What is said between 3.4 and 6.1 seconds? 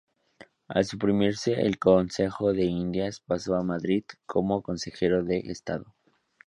a Madrid como consejero de Estado.